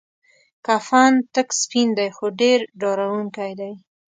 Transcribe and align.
کفن 0.65 1.13
تک 1.33 1.49
سپین 1.61 1.87
دی 1.97 2.07
خو 2.15 2.25
ډیر 2.41 2.59
ډارونکی 2.81 3.51
دی. 3.59 3.71